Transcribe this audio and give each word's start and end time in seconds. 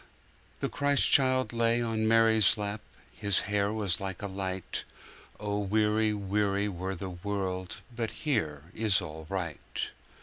The 0.61 0.67
Christ 0.67 1.11
child 1.11 1.53
lay 1.53 1.79
on 1.79 2.07
Mary's 2.07 2.57
lap, 2.57 2.81
His 3.15 3.41
hair 3.41 3.71
was 3.71 4.01
like 4.01 4.23
a 4.23 4.25
light.(O 4.25 5.59
weary, 5.59 6.11
weary 6.11 6.67
were 6.67 6.95
the 6.95 7.11
world, 7.11 7.75
But 7.95 8.09
here 8.25 8.63
is 8.73 8.99
all 8.99 9.27
aright.) 9.29 9.91